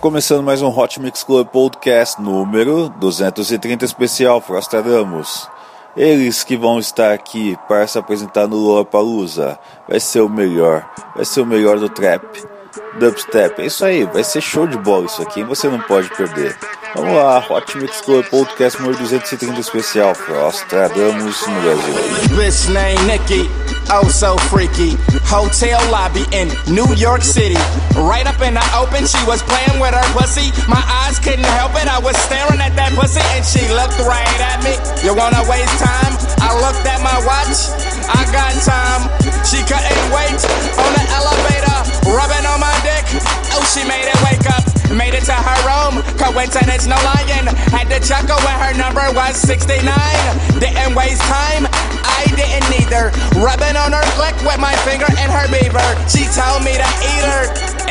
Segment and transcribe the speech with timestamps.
[0.00, 5.48] Começando mais um Hot Mix Club Podcast número 230 especial Frostradamus.
[5.96, 9.58] Eles que vão estar aqui para se apresentar no Lollapalooza.
[9.88, 12.22] Vai ser o melhor, vai ser o melhor do trap,
[13.00, 13.60] dubstep.
[13.60, 16.56] É isso aí, vai ser show de bola isso aqui, você não pode perder.
[16.96, 21.94] Vamos lá, Hot Mix Club Podcast número 230 especial Flosstradamus no Brasil.
[22.34, 23.50] Bitch named Nikki,
[23.92, 24.96] oh so freaky.
[25.28, 27.58] Hotel lobby in New York City.
[27.94, 30.48] Right up in the open, she was playing with her pussy.
[30.68, 34.40] My eyes couldn't help it, I was staring at that pussy and she looked right
[34.40, 34.72] at me.
[35.04, 36.16] You wanna waste time?
[36.40, 37.60] I looked at my watch,
[38.08, 39.04] I got time.
[39.44, 40.40] She couldn't wait
[40.80, 41.76] on the elevator,
[42.08, 43.45] rubbing on my dick.
[43.56, 44.62] Oh, she made it wake up.
[44.92, 47.48] Made it to her room, coincidence no lying.
[47.74, 49.82] Had to chuckle when her number was 69.
[50.60, 51.66] Didn't waste time,
[52.04, 53.10] I didn't either.
[53.40, 55.82] Rubbing on her flick with my finger and her beaver.
[56.06, 57.44] She told me to eat her,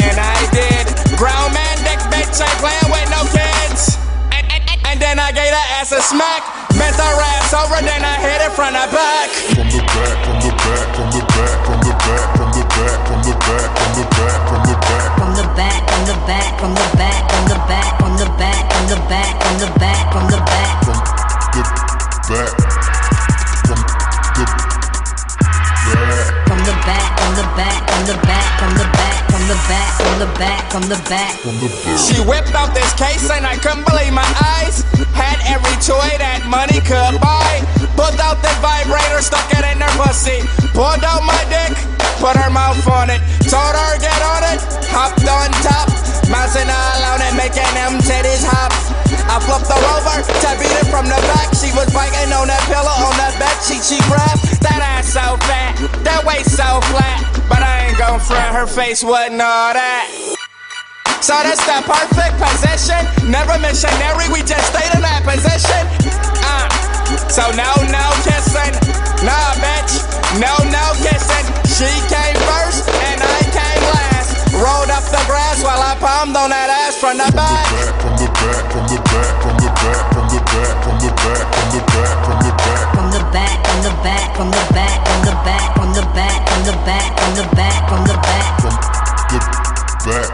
[0.08, 0.86] and I did.
[1.20, 3.98] Ground man, dick bitch, ain't playing with no kids.
[4.32, 6.42] And, and, and- and then I gave her ass a smack.
[6.80, 9.28] Bent her ass over, then I hit it from the back.
[9.52, 12.98] from the back, from the back, from the back, from the back, from the back,
[13.04, 14.65] from the back, from the back, from the back.
[16.26, 19.38] From the back, from the back, from the back, from the back, from the back,
[19.46, 21.14] from the back, from the back, from the
[22.26, 22.66] back.
[26.50, 27.78] from the back, from the back.
[27.86, 30.66] From the back, from the back, from the back, from the back, from the back,
[30.66, 31.32] from the back, from the back.
[31.46, 32.00] From the back.
[32.02, 34.26] She whipped out this case and I couldn't believe my
[34.58, 34.82] eyes.
[35.14, 37.62] Had every toy that money could buy.
[37.94, 40.42] Pulled out the vibrator, stuck it in her pussy.
[40.74, 41.78] Pulled out my dick,
[42.18, 43.22] put her mouth on it.
[43.46, 44.60] Told her get on it,
[44.90, 45.86] hopped on top.
[46.32, 48.74] Bouncing all on and making them titties hop.
[49.30, 51.54] I flipped her over to beat it from the back.
[51.58, 53.86] She was biting on that pillow on that bed sheet.
[53.86, 57.22] She grabbed that ass so fat, that waist so flat.
[57.50, 60.10] But I ain't gon' front, her face wasn't all that.
[61.22, 63.02] So that's the perfect position.
[63.30, 65.82] Never missionary, we just stayed in that position.
[66.42, 66.70] Uh,
[67.30, 68.74] so no, no kissing.
[69.26, 70.06] Nah, bitch.
[70.38, 71.46] No, no kissing.
[71.66, 74.05] She came first and I came last.
[74.66, 77.70] Rolled up the grass while I palmed on that ass from the back.
[77.70, 81.12] Back, from the back, from the back, from the back, from the back, from the
[81.22, 82.90] back, from the back, from the back.
[82.98, 86.42] From the back, from the back, from the back, from the back, from the back,
[86.50, 88.58] from the back, from the back, from the back.
[88.58, 90.34] From the back,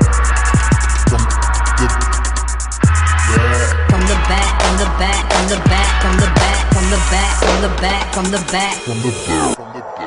[1.11, 7.35] from the back, From the back, from the back, from the back, from the back,
[7.35, 8.31] from the back, from the back.
[8.31, 9.51] from the back, from the back.
[9.51, 10.00] go, go, Get,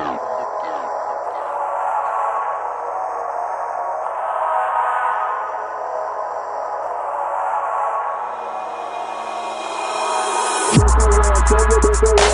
[12.01, 12.34] get, get,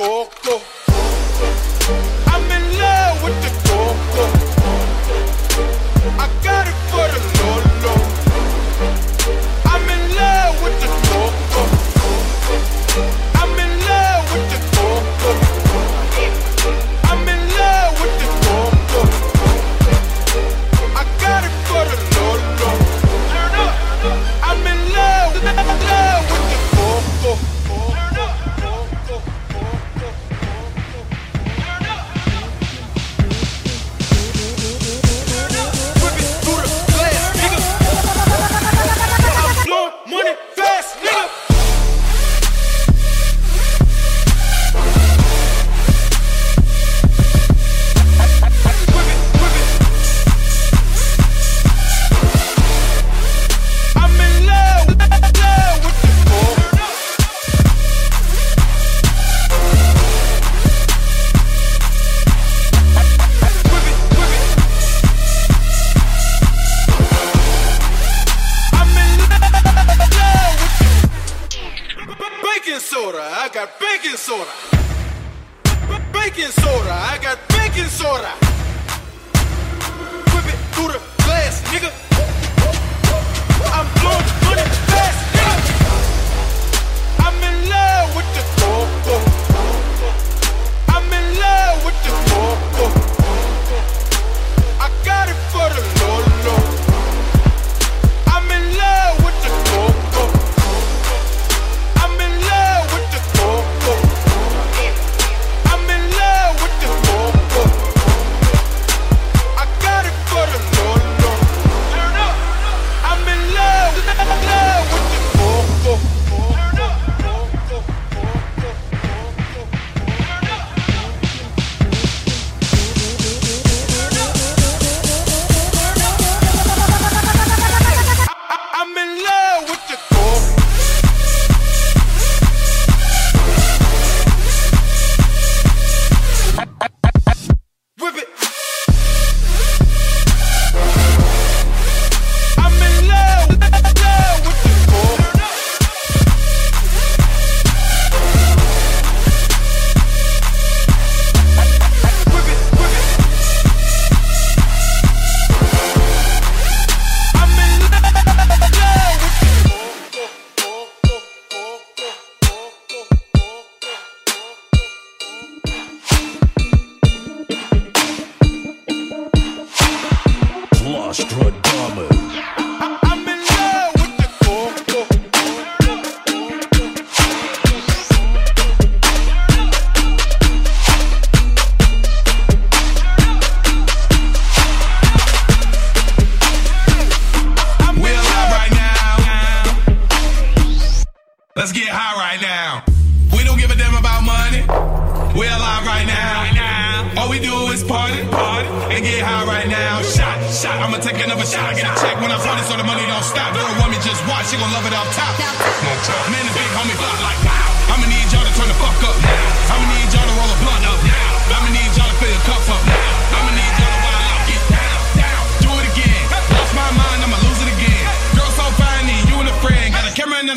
[0.00, 0.69] coco.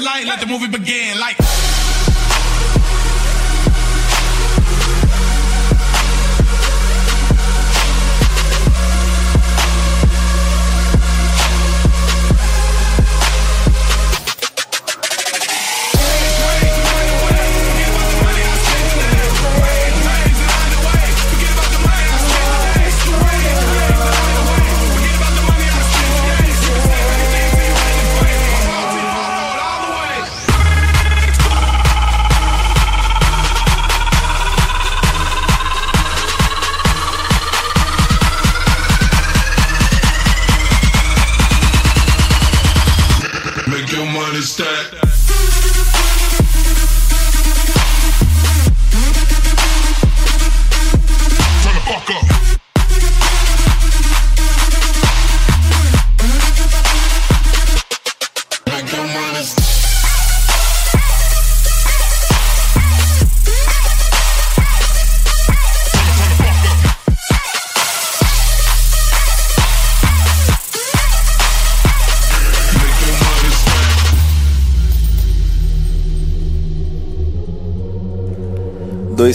[0.04, 1.20] light, let the movie begin.
[1.20, 1.73] Like.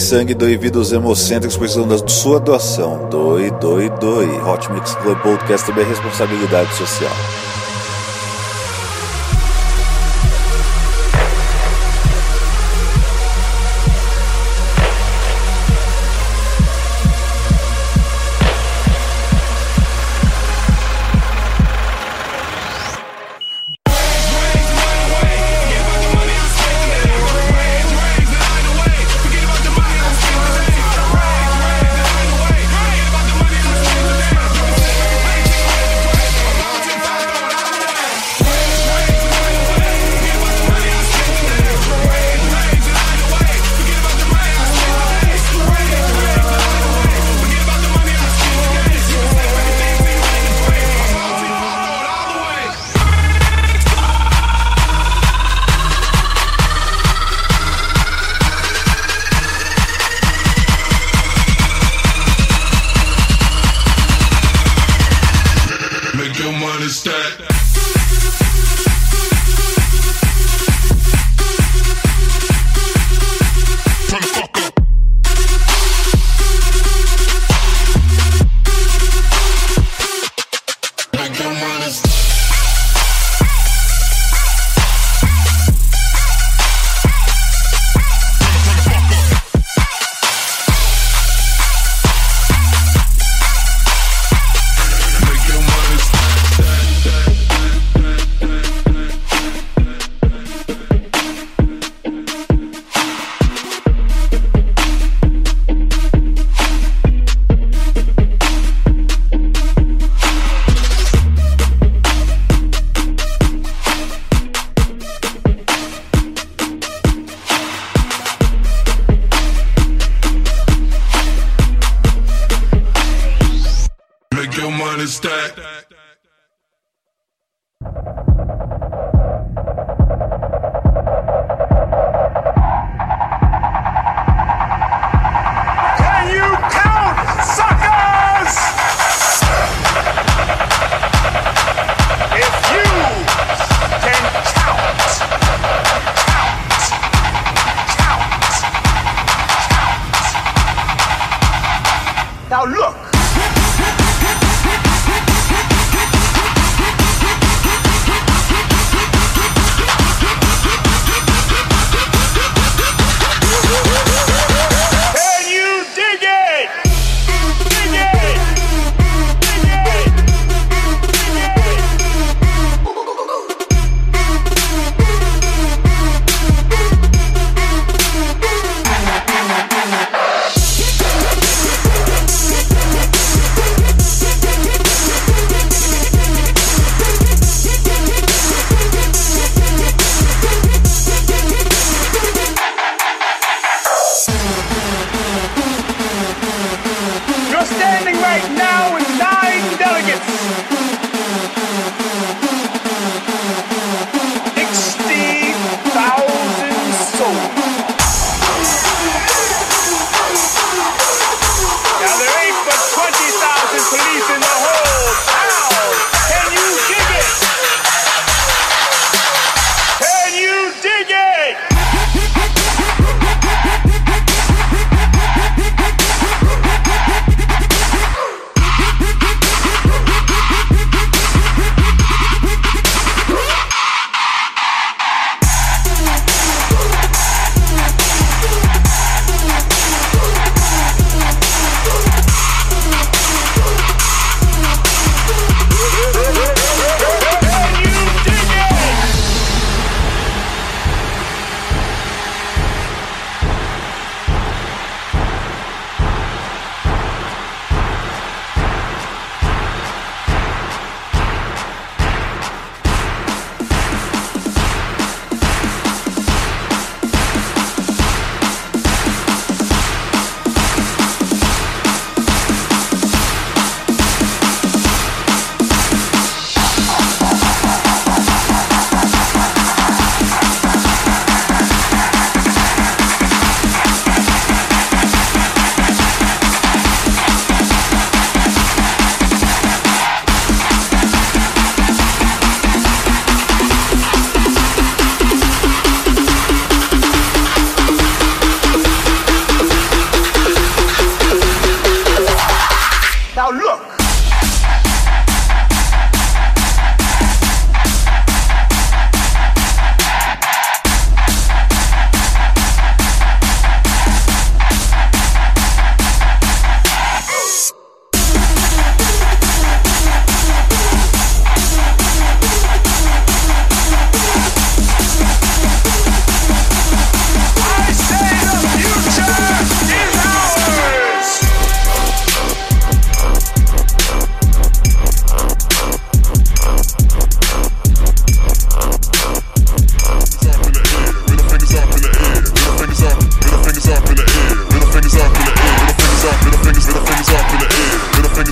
[0.09, 3.09] sangue, doe vida aos hemocêntricos precisando da sua doação.
[3.11, 4.27] Doe, doe, doe.
[4.41, 7.48] Hot Mix Club Podcast também é responsabilidade social.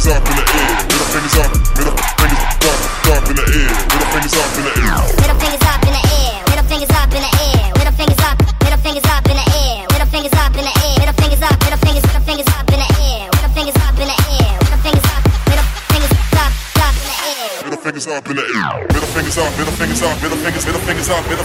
[0.07, 2.79] fingers up in the air, middle fingers up, middle fingers up,
[3.11, 5.03] up in the air, middle fingers up in the air.
[5.19, 8.39] Middle fingers up in the air, middle fingers up in the air, middle fingers up,
[8.63, 11.59] middle fingers up in the air, middle fingers up in the air, middle fingers up,
[11.59, 14.79] middle fingers, middle fingers up in the air, middle fingers up in the air, middle
[14.87, 16.55] fingers up, middle fingers up,
[16.87, 20.03] up in the air, middle fingers up in the air, middle fingers up, middle fingers
[20.07, 21.36] up, middle fingers, middle fingers up.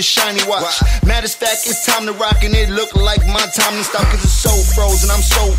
[0.00, 0.80] This shiny watch.
[1.04, 4.08] Matter of fact, it's time to rock and it look like my time to stop
[4.08, 5.12] cause it's so frozen.
[5.12, 5.52] I'm so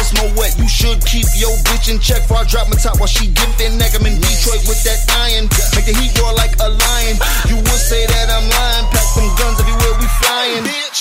[0.00, 0.56] piss more wet.
[0.56, 3.52] You should keep your bitch in check before I drop my top while she dip
[3.60, 3.92] their neck.
[3.92, 5.44] I'm in Detroit with that iron.
[5.76, 7.16] Make the heat roar like a lion.
[7.52, 8.86] You would say that I'm lying.
[8.88, 10.64] Pack some guns everywhere we flying.
[10.64, 11.00] Bitch.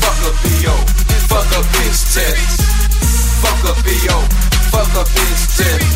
[0.00, 0.76] Fuck up P.O.
[1.28, 2.56] Fuck up his tits.
[3.44, 4.18] Fuck up P.O.
[4.72, 5.92] Fuck up his tits.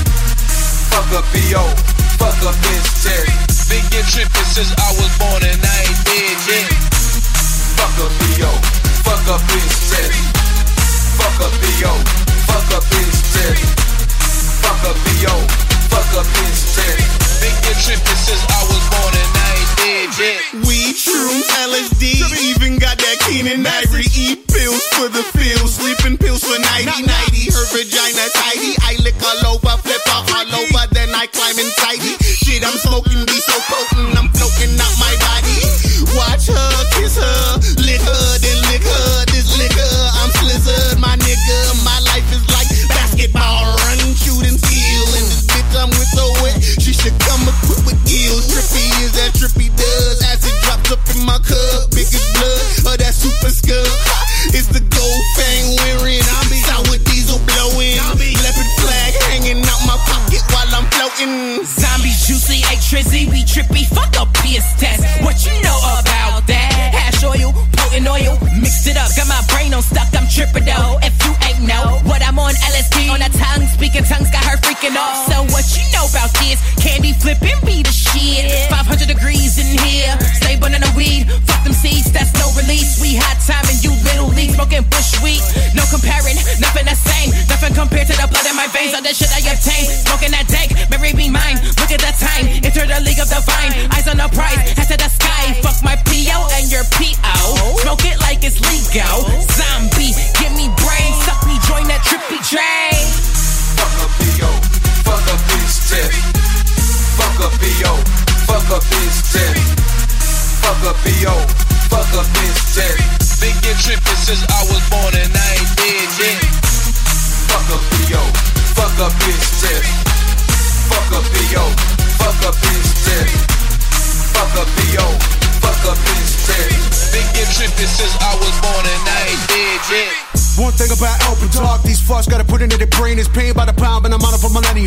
[0.93, 1.65] Fuck up P.O.
[2.21, 3.73] Fuck up his tits.
[3.73, 6.69] Been get tripping since I was born and I ain't dead yet.
[7.81, 8.53] Fuck up P.O.
[9.01, 10.42] Fuck up his tits.
[11.19, 11.93] Fuck up P.O.
[12.49, 13.21] Fuck up tits.
[14.63, 15.35] Fuck up P.O.
[15.91, 16.77] Fuck up tits.
[17.41, 20.41] Been get tripping since I was born and I ain't dead yet.
[20.67, 22.05] Weed, shrooms, LSD,
[22.55, 24.07] even got that Keenan Ivory.
[24.15, 25.23] Eat pills for the
[25.67, 26.53] sleeping pills for.
[26.53, 32.01] Her vagina tidy, I lick all over, flip off all over, then I climb inside
[32.01, 32.23] it.
[32.23, 35.59] Shit, I'm smoking, be so potent, I'm floating out my body.
[36.17, 40.12] Watch her, kiss her, lick her, then lick her, this liquor,
[43.23, 45.07] basketball, run, shoot, and steal.
[45.15, 48.51] And this bitch I'm with so wet, she should come equipped with gills.
[48.51, 53.15] Trippy is that trippy does, acid drops up in my cup, biggest blood, or that
[53.15, 53.87] super scud.
[54.51, 57.99] It's the gold fang wearing, I'm sour diesel blowing,
[58.43, 61.63] leopard flag hanging out my pocket while I'm floating.
[61.65, 65.03] Zombie juicy, ain't trizzy, we trippy, fuck a piss test.
[65.23, 66.91] What you know about that?
[66.91, 71.02] Hash oil, potent oil, mixed it up, got my brain on stuck, I'm tripping though.
[73.13, 75.29] On a tongue, speaking tongues, got her freaking off.
[75.29, 76.57] So what you know about this?
[76.81, 78.49] Candy flipping be the shit.
[78.73, 82.97] 500 degrees in here, stay on the weed, fuck them seeds, that's no release.
[83.05, 85.45] We hot time and you Little League smoking bush weed.
[85.77, 87.37] No comparing, nothing the same.
[87.53, 88.97] Nothing compared to the blood in my veins.
[88.97, 89.93] All the shit I obtained.
[90.09, 91.61] Smoking that dank, Mary be mine.
[91.77, 92.49] Look at the time.
[92.65, 93.77] Enter the league of divine.
[93.93, 95.11] Eyes on the prize, head to the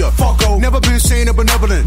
[0.08, 1.86] it for never been seen or benevolent.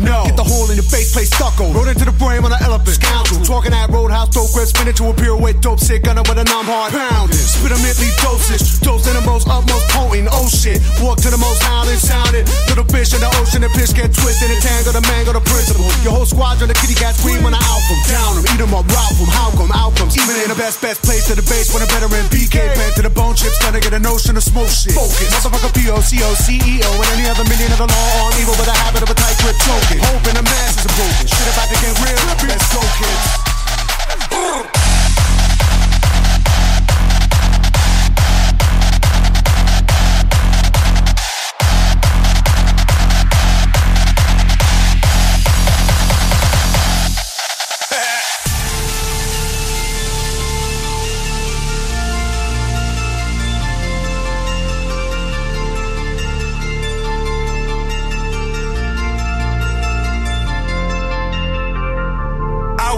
[4.75, 7.37] Roadhouse, dope grip, spin into a pirouette, dope sick, gunner with a numb hard Pounding,
[7.37, 10.29] spit a mentally dosage, dose in the most utmost potent.
[10.33, 12.45] Oh shit, walk to the most howling sounding.
[12.69, 15.87] Little fish in the ocean, the fish get twisted and tangled, the mango, the principle.
[16.03, 18.73] Your whole squadron, the kitty cat scream when I out them, down them, eat them
[18.75, 20.17] up, route them, how come, outcomes.
[20.17, 23.03] Even in the best, best place to the base when a veteran BK bent to
[23.03, 24.97] the bone chips, gonna get a notion of smoke shit.
[24.97, 28.77] Focus, motherfucker P-O-C-O, CEO, and any other million of the law on evil with a
[28.85, 30.01] habit of a tight grip choking.
[30.09, 31.27] Hoping the masses are broken.
[31.27, 32.21] Shit about to get real.
[32.49, 33.48] Let's go, kids.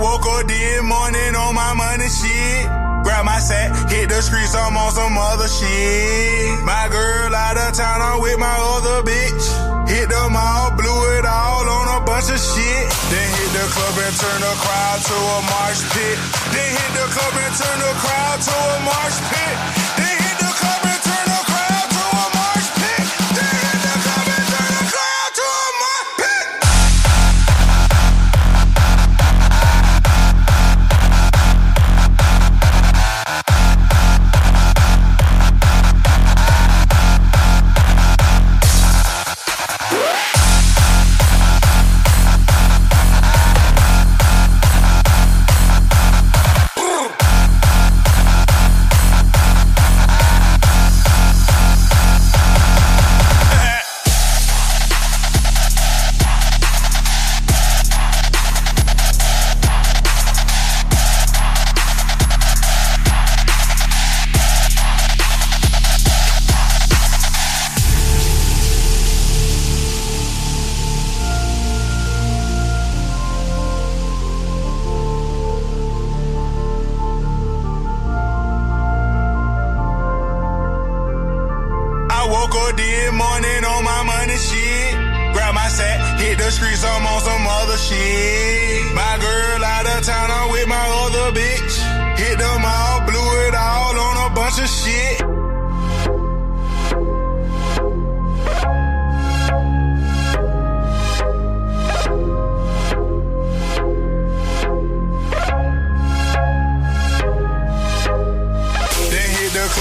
[0.01, 2.65] Woke up this morning on my money shit.
[3.05, 6.57] Grab my sack, hit the streets, I'm on some other shit.
[6.65, 9.45] My girl out of town, I'm with my other bitch.
[9.93, 12.85] Hit the mall, blew it all on a bunch of shit.
[13.13, 16.17] Then hit the club and turn the crowd to a mosh pit.
[16.49, 19.57] Then hit the club and turn the crowd to a mosh pit.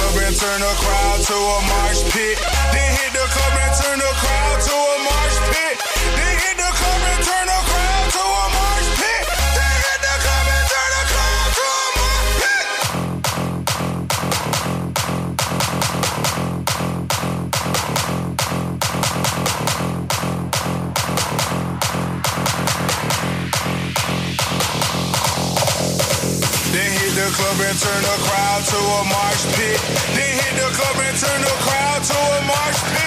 [0.10, 2.38] Club and turn the crowd to a mosh pit.
[2.74, 5.78] Then hit the club and turn the crowd to a mosh pit.
[6.18, 7.69] Then hit the club and turn the
[27.80, 29.80] turn the crowd to a mosh pit.
[30.16, 32.99] Then hit the club and turn the crowd to a mosh pit.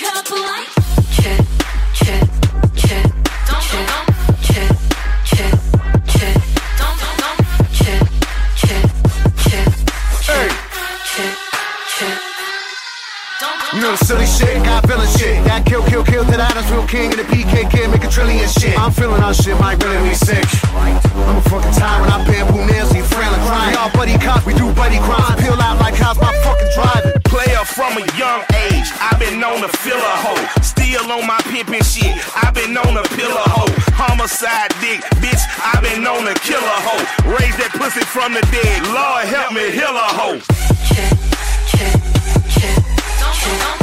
[0.00, 0.08] You
[13.82, 15.44] know the silly shit, got feeling shit.
[15.44, 18.80] That kill, kill, kill, that Adams real king and the PKK make a trillion shit.
[18.80, 20.46] I'm feeling our shit, might really be sick.
[20.72, 23.72] I'm a fucking tyrant, I bamboo nails, you frail and crying.
[23.72, 25.42] We all buddy cops, we do buddy crimes.
[25.42, 27.19] Peel out like how's my fucking driving.
[27.40, 30.60] Player from a young age, I've been known to fill a hoe.
[30.60, 33.72] Still on my pimpin' shit, I've been known to pill a hoe.
[33.96, 37.32] Homicide dick, bitch, I've been known to kill a hoe.
[37.32, 40.40] Raise that pussy from the dead, Lord help me, heal a hoe.
[43.20, 43.79] Nobody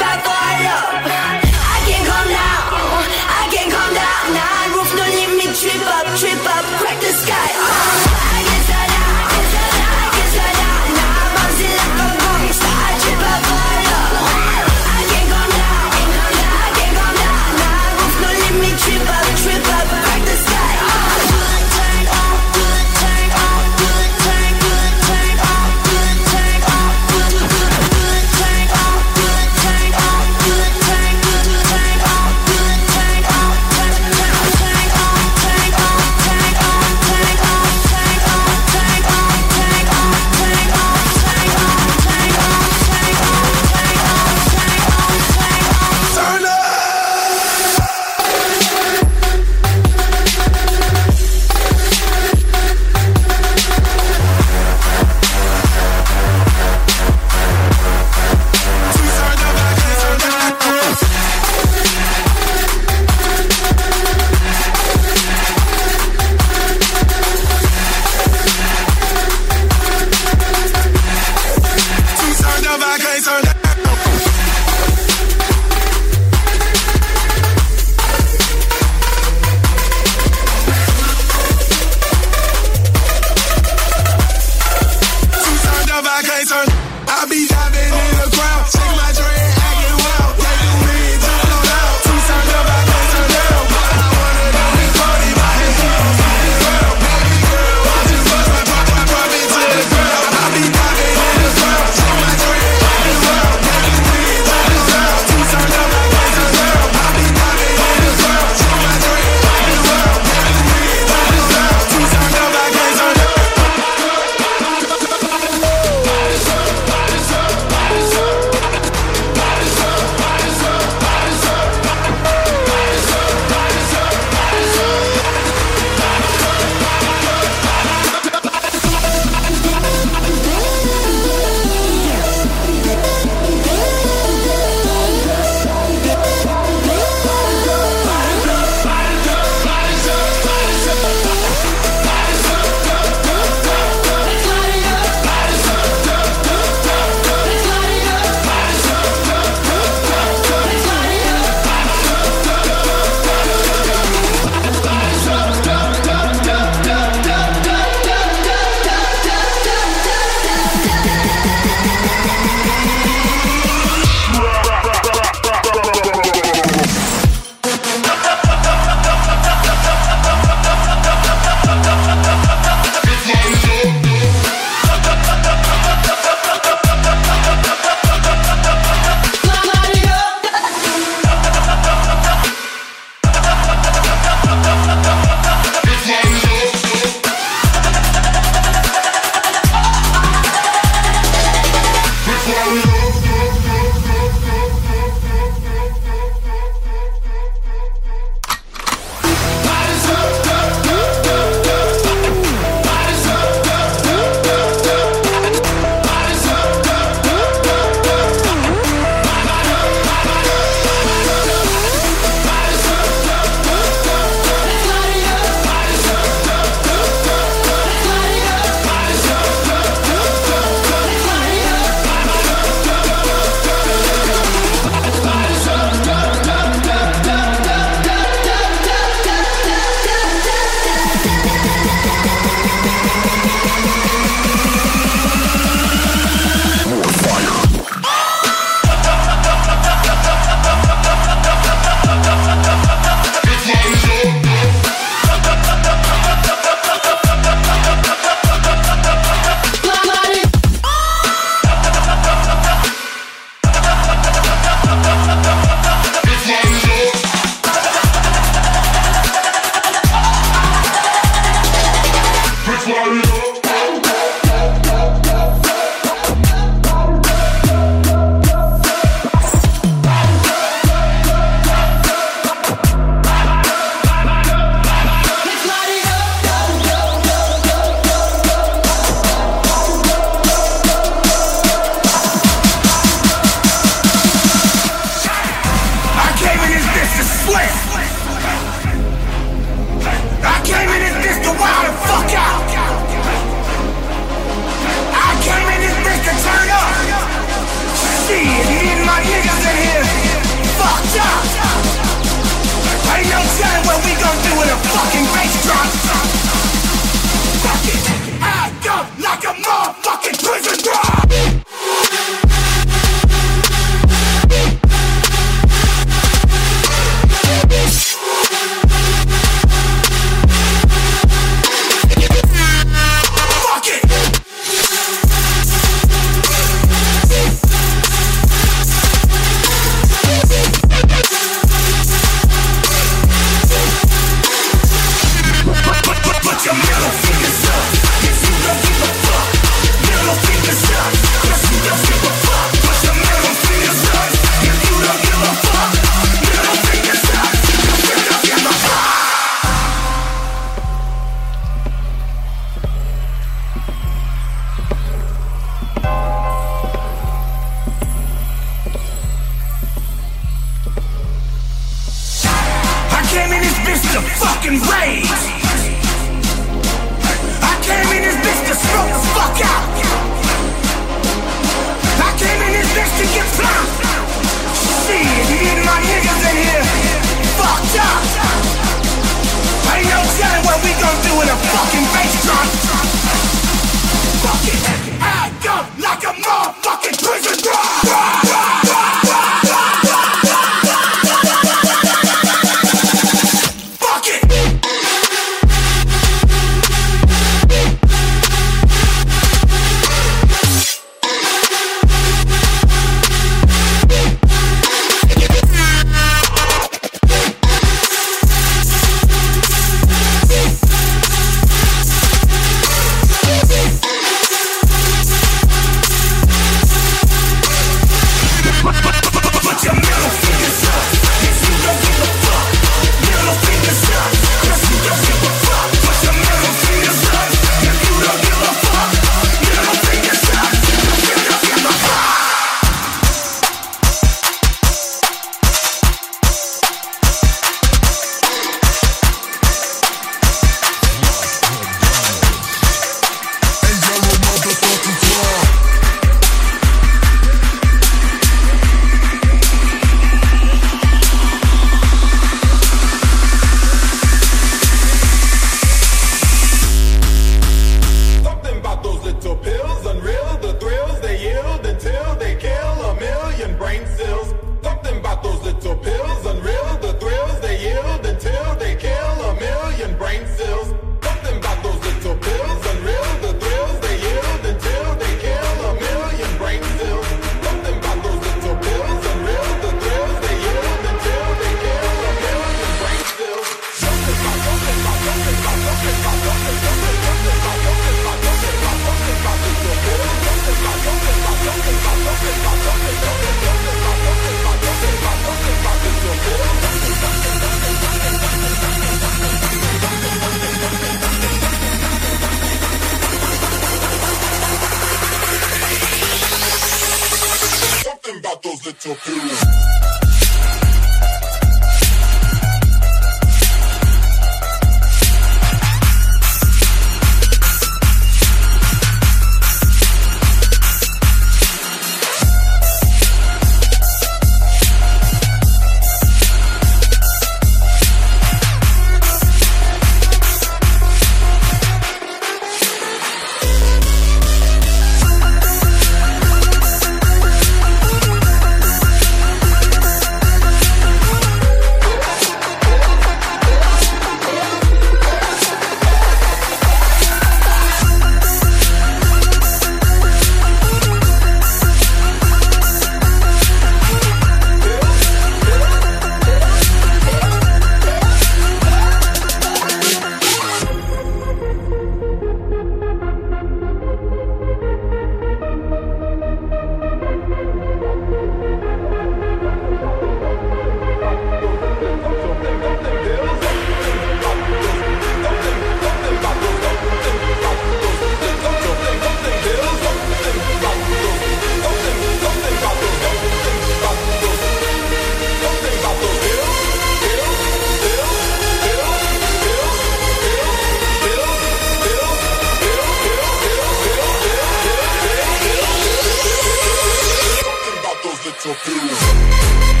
[598.63, 600.00] Metal Blues.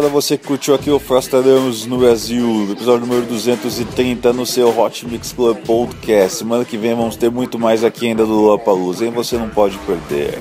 [0.00, 5.30] A você curtiu aqui o Frostadamos no Brasil, episódio número 230 no seu Hot Mix
[5.30, 6.38] Club Podcast.
[6.38, 9.10] Semana que vem vamos ter muito mais aqui ainda do Lollapalooza, hein?
[9.10, 10.38] Você não pode perder.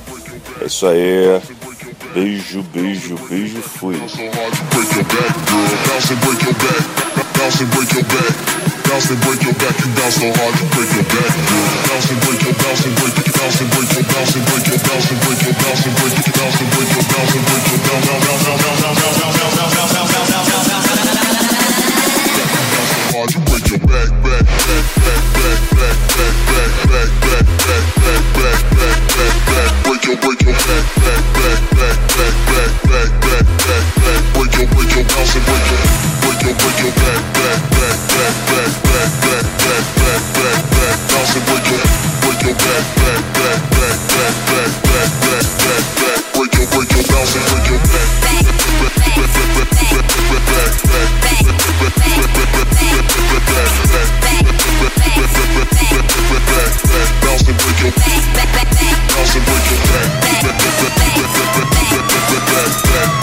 [0.62, 1.41] É isso aí.
[2.14, 3.97] Beijo, beijo, beijo, fui.
[8.89, 9.77] Bounce and break your back.
[9.77, 11.29] You bounce so hard you break your back.
[11.85, 14.65] Bounce and break your bounce and break your bounce and break your bounce and break
[14.65, 17.45] your bounce and break your bounce and break your bounce and break your bounce and
[17.45, 18.09] break your bounce
[23.70, 23.84] Break
[46.55, 48.98] your, break your, bounce and break your back.
[57.22, 57.91] Bounce and break your
[62.72, 63.18] back.